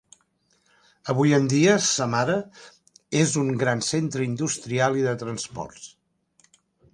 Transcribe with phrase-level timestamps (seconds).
[1.11, 2.37] Avui en dia, Samara
[3.19, 5.87] és un gran centre industrial i de transports.